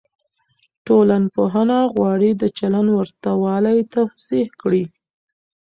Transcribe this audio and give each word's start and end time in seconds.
ټولنپوهنه 0.85 1.77
غواړي 1.93 2.29
د 2.41 2.43
چلند 2.57 2.89
ورته 2.97 3.29
والی 3.43 3.77
توضيح 3.93 4.47
کړي. 4.61 4.83